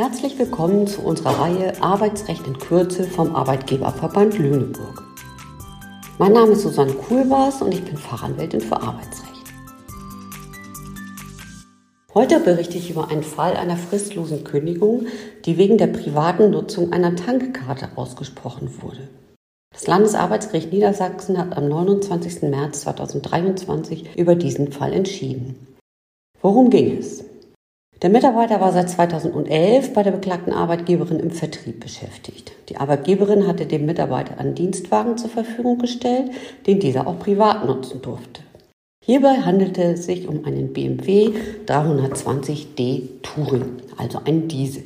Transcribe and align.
Herzlich 0.00 0.38
willkommen 0.38 0.86
zu 0.86 1.02
unserer 1.02 1.38
Reihe 1.38 1.82
Arbeitsrecht 1.82 2.46
in 2.46 2.56
Kürze 2.56 3.04
vom 3.04 3.36
Arbeitgeberverband 3.36 4.38
Lüneburg. 4.38 5.02
Mein 6.16 6.32
Name 6.32 6.52
ist 6.52 6.62
Susanne 6.62 6.94
Kuhlbars 6.94 7.60
und 7.60 7.74
ich 7.74 7.84
bin 7.84 7.98
Fachanwältin 7.98 8.62
für 8.62 8.80
Arbeitsrecht. 8.80 9.52
Heute 12.14 12.40
berichte 12.40 12.78
ich 12.78 12.88
über 12.88 13.10
einen 13.10 13.22
Fall 13.22 13.54
einer 13.58 13.76
fristlosen 13.76 14.42
Kündigung, 14.42 15.04
die 15.44 15.58
wegen 15.58 15.76
der 15.76 15.88
privaten 15.88 16.48
Nutzung 16.48 16.94
einer 16.94 17.14
Tankkarte 17.14 17.90
ausgesprochen 17.96 18.70
wurde. 18.80 19.06
Das 19.70 19.86
Landesarbeitsgericht 19.86 20.72
Niedersachsen 20.72 21.36
hat 21.36 21.54
am 21.54 21.68
29. 21.68 22.44
März 22.44 22.80
2023 22.80 24.16
über 24.16 24.34
diesen 24.34 24.72
Fall 24.72 24.94
entschieden. 24.94 25.76
Worum 26.40 26.70
ging 26.70 26.96
es? 26.96 27.29
Der 28.02 28.08
Mitarbeiter 28.08 28.62
war 28.62 28.72
seit 28.72 28.88
2011 28.88 29.92
bei 29.92 30.02
der 30.02 30.12
beklagten 30.12 30.54
Arbeitgeberin 30.54 31.20
im 31.20 31.30
Vertrieb 31.30 31.80
beschäftigt. 31.80 32.52
Die 32.70 32.78
Arbeitgeberin 32.78 33.46
hatte 33.46 33.66
dem 33.66 33.84
Mitarbeiter 33.84 34.38
einen 34.38 34.54
Dienstwagen 34.54 35.18
zur 35.18 35.28
Verfügung 35.28 35.76
gestellt, 35.76 36.30
den 36.66 36.80
dieser 36.80 37.06
auch 37.06 37.18
privat 37.18 37.66
nutzen 37.66 38.00
durfte. 38.00 38.40
Hierbei 39.04 39.42
handelte 39.44 39.82
es 39.82 40.06
sich 40.06 40.26
um 40.26 40.46
einen 40.46 40.72
BMW 40.72 41.30
320d 41.66 43.02
Touring, 43.22 43.82
also 43.98 44.20
ein 44.24 44.48
Diesel. 44.48 44.84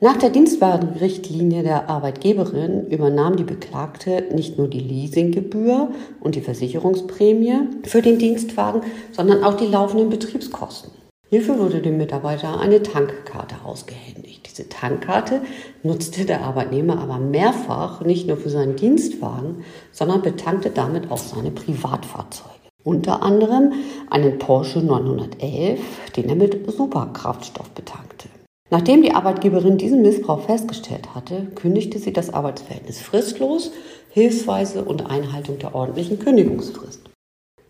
Nach 0.00 0.16
der 0.16 0.30
Dienstwagenrichtlinie 0.30 1.64
der 1.64 1.90
Arbeitgeberin 1.90 2.86
übernahm 2.86 3.36
die 3.36 3.44
Beklagte 3.44 4.24
nicht 4.32 4.56
nur 4.56 4.68
die 4.68 4.80
Leasinggebühr 4.80 5.90
und 6.20 6.34
die 6.34 6.40
Versicherungsprämie 6.40 7.68
für 7.82 8.00
den 8.00 8.18
Dienstwagen, 8.18 8.82
sondern 9.12 9.44
auch 9.44 9.54
die 9.54 9.66
laufenden 9.66 10.08
Betriebskosten. 10.08 10.97
Hierfür 11.30 11.58
wurde 11.58 11.82
dem 11.82 11.98
Mitarbeiter 11.98 12.58
eine 12.58 12.82
Tankkarte 12.82 13.56
ausgehändigt. 13.62 14.48
Diese 14.48 14.68
Tankkarte 14.70 15.42
nutzte 15.82 16.24
der 16.24 16.40
Arbeitnehmer 16.42 16.98
aber 17.00 17.18
mehrfach, 17.18 18.00
nicht 18.00 18.26
nur 18.26 18.38
für 18.38 18.48
seinen 18.48 18.76
Dienstwagen, 18.76 19.64
sondern 19.92 20.22
betankte 20.22 20.70
damit 20.70 21.10
auch 21.10 21.18
seine 21.18 21.50
Privatfahrzeuge. 21.50 22.48
Unter 22.82 23.22
anderem 23.22 23.74
einen 24.08 24.38
Porsche 24.38 24.78
911, 24.78 25.80
den 26.16 26.30
er 26.30 26.36
mit 26.36 26.70
Superkraftstoff 26.70 27.68
betankte. 27.70 28.28
Nachdem 28.70 29.02
die 29.02 29.12
Arbeitgeberin 29.12 29.76
diesen 29.76 30.00
Missbrauch 30.00 30.40
festgestellt 30.40 31.14
hatte, 31.14 31.46
kündigte 31.54 31.98
sie 31.98 32.14
das 32.14 32.32
Arbeitsverhältnis 32.32 33.00
fristlos, 33.00 33.72
hilfsweise 34.10 34.82
und 34.82 35.10
Einhaltung 35.10 35.58
der 35.58 35.74
ordentlichen 35.74 36.18
Kündigungsfrist. 36.18 37.02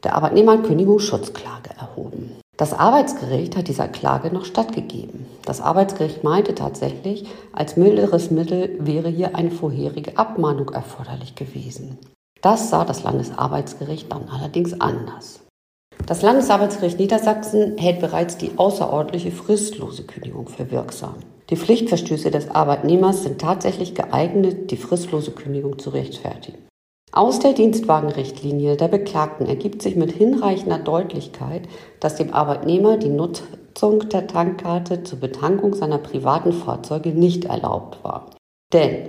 Der 0.04 0.14
Arbeitnehmer 0.14 0.52
hat 0.52 0.64
Kündigungsschutzklage 0.64 1.70
erhoben. 1.76 2.36
Das 2.58 2.72
Arbeitsgericht 2.72 3.56
hat 3.56 3.68
dieser 3.68 3.86
Klage 3.86 4.34
noch 4.34 4.44
stattgegeben. 4.44 5.26
Das 5.44 5.60
Arbeitsgericht 5.60 6.24
meinte 6.24 6.56
tatsächlich, 6.56 7.24
als 7.52 7.76
milderes 7.76 8.32
Mittel 8.32 8.76
wäre 8.80 9.08
hier 9.08 9.36
eine 9.36 9.52
vorherige 9.52 10.18
Abmahnung 10.18 10.70
erforderlich 10.70 11.36
gewesen. 11.36 11.98
Das 12.42 12.68
sah 12.68 12.84
das 12.84 13.04
Landesarbeitsgericht 13.04 14.10
dann 14.10 14.28
allerdings 14.28 14.80
anders. 14.80 15.44
Das 16.06 16.22
Landesarbeitsgericht 16.22 16.98
Niedersachsen 16.98 17.78
hält 17.78 18.00
bereits 18.00 18.38
die 18.38 18.50
außerordentliche 18.56 19.30
fristlose 19.30 20.02
Kündigung 20.02 20.48
für 20.48 20.68
wirksam. 20.72 21.14
Die 21.50 21.56
Pflichtverstöße 21.56 22.32
des 22.32 22.50
Arbeitnehmers 22.50 23.22
sind 23.22 23.40
tatsächlich 23.40 23.94
geeignet, 23.94 24.72
die 24.72 24.76
fristlose 24.76 25.30
Kündigung 25.30 25.78
zu 25.78 25.90
rechtfertigen. 25.90 26.67
Aus 27.12 27.38
der 27.38 27.54
Dienstwagenrichtlinie 27.54 28.76
der 28.76 28.88
Beklagten 28.88 29.46
ergibt 29.46 29.80
sich 29.80 29.96
mit 29.96 30.12
hinreichender 30.12 30.78
Deutlichkeit, 30.78 31.62
dass 32.00 32.16
dem 32.16 32.34
Arbeitnehmer 32.34 32.98
die 32.98 33.08
Nutzung 33.08 34.08
der 34.10 34.26
Tankkarte 34.26 35.04
zur 35.04 35.18
Betankung 35.18 35.74
seiner 35.74 35.98
privaten 35.98 36.52
Fahrzeuge 36.52 37.10
nicht 37.10 37.46
erlaubt 37.46 38.04
war. 38.04 38.30
Denn 38.74 39.08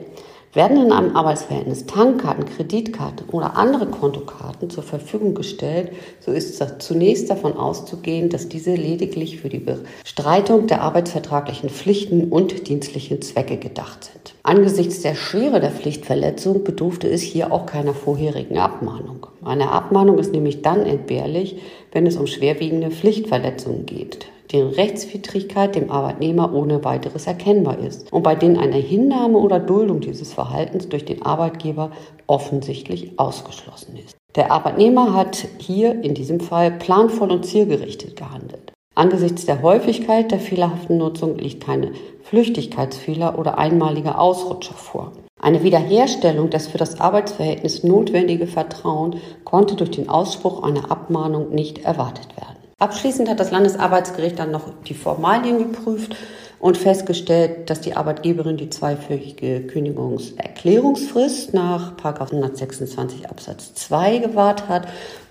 werden 0.54 0.84
in 0.84 0.92
einem 0.92 1.16
Arbeitsverhältnis 1.16 1.86
Tankkarten, 1.86 2.46
Kreditkarten 2.46 3.30
oder 3.30 3.56
andere 3.56 3.86
Kontokarten 3.86 4.70
zur 4.70 4.84
Verfügung 4.84 5.36
gestellt, 5.36 5.92
so 6.20 6.32
ist 6.32 6.64
zunächst 6.80 7.30
davon 7.30 7.54
auszugehen, 7.54 8.30
dass 8.30 8.50
diese 8.50 8.74
lediglich 8.74 9.40
für 9.40 9.50
die 9.50 9.60
Bestreitung 9.60 10.68
der 10.68 10.82
arbeitsvertraglichen 10.82 11.70
Pflichten 11.70 12.30
und 12.30 12.68
dienstlichen 12.68 13.22
Zwecke 13.22 13.58
gedacht 13.58 14.06
sind. 14.06 14.34
Angesichts 14.44 15.02
der 15.02 15.16
Schwere 15.16 15.60
der 15.60 15.72
Pflichtverletzung 15.72 16.64
bedurfte 16.64 17.08
es 17.08 17.22
hier 17.22 17.52
auch 17.52 17.66
keiner 17.66 17.94
vorherigen 17.94 18.58
Abmahnung. 18.58 19.28
Eine 19.44 19.72
Abmahnung 19.72 20.18
ist 20.18 20.34
nämlich 20.34 20.62
dann 20.62 20.86
entbehrlich, 20.86 21.62
wenn 21.92 22.08
es 22.08 22.18
um 22.18 22.28
schwerwiegende 22.28 22.92
Pflichtverletzungen 22.92 23.86
geht 23.86 24.28
deren 24.52 24.74
Rechtswidrigkeit 24.74 25.76
dem 25.76 25.92
Arbeitnehmer 25.92 26.54
ohne 26.54 26.84
weiteres 26.84 27.28
erkennbar 27.28 27.80
ist 27.80 28.12
und 28.12 28.24
bei 28.24 28.36
denen 28.36 28.58
eine 28.58 28.78
Hinnahme 28.78 29.38
oder 29.38 29.60
Duldung 29.60 30.00
dieses 30.00 30.34
Verhaltens 30.34 30.90
durch 30.90 31.06
den 31.06 31.22
Arbeitgeber 31.22 31.92
offensichtlich 32.28 33.20
ausgeschlossen 33.20 33.98
ist. 33.98 34.16
Der 34.36 34.52
Arbeitnehmer 34.52 35.14
hat 35.14 35.48
hier 35.58 36.04
in 36.04 36.14
diesem 36.14 36.40
Fall 36.40 36.72
planvoll 36.72 37.32
und 37.32 37.46
zielgerichtet 37.46 38.16
gehandelt. 38.16 38.72
Angesichts 38.96 39.46
der 39.46 39.62
Häufigkeit 39.62 40.32
der 40.32 40.40
fehlerhaften 40.40 40.98
Nutzung 40.98 41.38
liegt 41.38 41.64
keine 41.64 41.94
Flüchtigkeitsfehler 42.24 43.40
oder 43.40 43.58
einmalige 43.58 44.18
Ausrutscher 44.18 44.74
vor. 44.74 45.14
Eine 45.42 45.64
Wiederherstellung 45.64 46.50
des 46.50 46.68
für 46.68 46.78
das 46.78 47.00
Arbeitsverhältnis 47.00 47.84
notwendige 47.84 48.46
Vertrauen 48.46 49.22
konnte 49.46 49.76
durch 49.76 49.92
den 49.92 50.10
Ausspruch 50.10 50.64
einer 50.64 50.92
Abmahnung 50.92 51.52
nicht 51.52 51.80
erwartet 51.80 52.36
werden. 52.36 52.59
Abschließend 52.80 53.30
hat 53.30 53.42
das 53.42 53.52
Landesarbeitsgericht 53.52 54.40
dann 54.40 54.52
noch 54.52 54.72
die 54.88 54.94
Formalien 54.94 55.58
geprüft 55.58 56.16
und 56.60 56.78
festgestellt, 56.78 57.70
dass 57.70 57.82
die 57.82 57.98
Arbeitgeberin 57.98 58.56
die 58.56 58.70
zweiwöchige 58.70 59.68
Kündigungserklärungsfrist 59.68 61.54
nach 61.54 61.98
126 62.02 63.30
Absatz 63.30 63.74
2 63.76 64.20
gewahrt 64.20 64.70
hat 64.70 64.88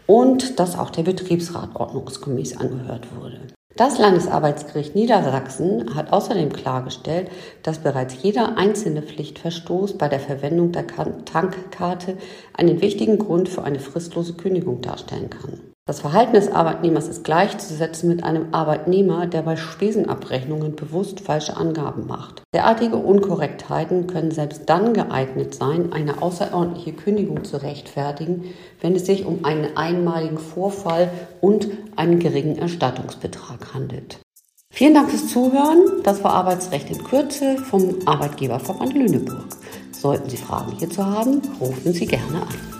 und 0.07 0.61
dass 0.61 0.79
auch 0.79 0.91
der 0.91 1.05
Betriebsrat 1.05 1.75
ordnungsgemäß 1.75 2.59
angehört 2.59 3.07
wurde. 3.19 3.41
Das 3.77 3.99
Landesarbeitsgericht 3.99 4.95
Niedersachsen 4.95 5.95
hat 5.95 6.13
außerdem 6.13 6.53
klargestellt, 6.53 7.31
dass 7.63 7.79
bereits 7.79 8.17
jeder 8.23 8.59
einzelne 8.59 9.01
Pflichtverstoß 9.01 9.97
bei 9.97 10.09
der 10.09 10.21
Verwendung 10.21 10.73
der 10.73 10.87
Tankkarte 10.87 12.19
einen 12.55 12.83
wichtigen 12.83 13.19
Grund 13.19 13.49
für 13.49 13.63
eine 13.63 13.81
fristlose 13.81 14.35
Kündigung 14.35 14.83
darstellen 14.83 15.31
kann. 15.31 15.61
Das 15.89 16.01
Verhalten 16.01 16.35
des 16.35 16.53
Arbeitnehmers 16.53 17.09
ist 17.09 17.25
gleichzusetzen 17.25 18.11
mit 18.11 18.23
einem 18.23 18.49
Arbeitnehmer, 18.53 19.27
der 19.27 19.41
bei 19.41 19.57
Spesenabrechnungen 19.57 20.77
bewusst 20.77 21.21
falsche 21.21 21.57
Angaben 21.57 22.07
macht. 22.07 22.43
Derartige 22.55 22.97
Unkorrektheiten 22.97 24.07
können 24.07 24.31
selbst 24.31 24.65
dann 24.67 24.93
geeignet 24.93 25.55
sein, 25.55 25.95
eine 25.95 26.21
außerordentliche 26.21 26.93
Kündigung 26.93 27.43
zu 27.43 27.63
rechtfertigen, 27.63 28.45
wenn 28.83 28.95
es 28.97 29.07
sich 29.07 29.25
um 29.25 29.47
einen 29.47 29.79
einmaligen 29.79 30.37
Vorfall 30.37 31.11
und 31.41 31.69
einen 31.97 32.19
geringen 32.19 32.59
Erstattungsbetrag 32.59 33.73
handelt. 33.73 34.19
Vielen 34.71 34.93
Dank 34.93 35.09
fürs 35.09 35.29
Zuhören. 35.29 36.03
Das 36.05 36.23
war 36.23 36.35
Arbeitsrecht 36.35 36.91
in 36.91 37.03
Kürze 37.03 37.57
vom 37.57 37.97
Arbeitgeberverband 38.05 38.93
Lüneburg. 38.93 39.57
Sollten 39.93 40.29
Sie 40.29 40.37
Fragen 40.37 40.73
hierzu 40.73 41.07
haben, 41.07 41.41
rufen 41.59 41.95
Sie 41.95 42.05
gerne 42.05 42.43
an. 42.43 42.78